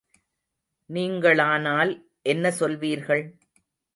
நீங்களானால் 0.89 1.91
என்ன 2.25 2.53
சொல்வீர்கள்? 2.59 3.23